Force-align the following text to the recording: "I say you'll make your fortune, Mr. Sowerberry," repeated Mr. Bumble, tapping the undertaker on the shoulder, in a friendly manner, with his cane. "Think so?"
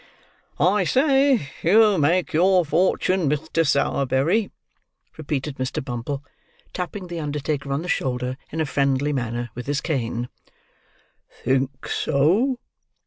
"I 0.59 0.83
say 0.83 1.49
you'll 1.61 1.99
make 1.99 2.33
your 2.33 2.65
fortune, 2.65 3.29
Mr. 3.29 3.63
Sowerberry," 3.63 4.49
repeated 5.15 5.57
Mr. 5.57 5.85
Bumble, 5.85 6.23
tapping 6.73 7.05
the 7.05 7.19
undertaker 7.19 7.71
on 7.71 7.83
the 7.83 7.87
shoulder, 7.87 8.35
in 8.51 8.59
a 8.59 8.65
friendly 8.65 9.13
manner, 9.13 9.51
with 9.53 9.67
his 9.67 9.79
cane. 9.79 10.27
"Think 11.43 11.87
so?" 11.87 12.57